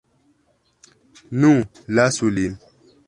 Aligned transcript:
Nu, 1.43 1.51
lasu 1.95 2.31
lin. 2.39 2.57